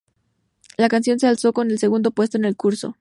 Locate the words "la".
0.79-0.89